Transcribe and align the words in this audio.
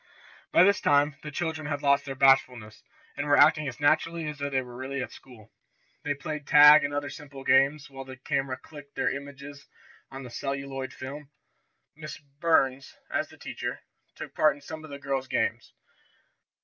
By 0.51 0.63
this 0.63 0.81
time 0.81 1.15
the 1.21 1.29
children 1.29 1.67
had 1.67 1.83
lost 1.83 2.05
their 2.05 2.15
bashfulness, 2.15 2.81
and 3.15 3.27
were 3.27 3.37
acting 3.37 3.67
as 3.67 3.79
naturally 3.79 4.27
as 4.27 4.39
though 4.39 4.49
they 4.49 4.63
really 4.63 4.97
were 4.97 5.03
at 5.03 5.11
school. 5.11 5.53
They 6.03 6.15
played 6.15 6.47
tag 6.47 6.83
and 6.83 6.91
other 6.91 7.11
simple 7.11 7.43
games, 7.43 7.87
while 7.87 8.03
the 8.03 8.17
camera 8.17 8.57
clicked 8.57 8.95
their 8.95 9.15
images 9.15 9.67
on 10.09 10.23
the 10.23 10.31
celluloid 10.31 10.91
film. 10.91 11.29
Miss 11.95 12.17
Burns, 12.17 12.95
as 13.11 13.29
the 13.29 13.37
teacher, 13.37 13.81
took 14.15 14.33
part 14.33 14.55
in 14.55 14.61
some 14.63 14.83
of 14.83 14.89
the 14.89 14.97
girls' 14.97 15.27
games. 15.27 15.71